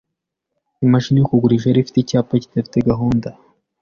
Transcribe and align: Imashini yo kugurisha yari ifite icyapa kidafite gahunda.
Imashini 0.85 1.17
yo 1.19 1.27
kugurisha 1.31 1.67
yari 1.67 1.79
ifite 1.81 1.97
icyapa 1.99 2.33
kidafite 2.43 2.77
gahunda. 2.89 3.29